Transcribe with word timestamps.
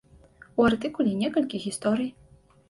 У 0.63 0.65
артыкуле 0.69 1.11
некалькі 1.19 1.61
гісторый. 1.67 2.11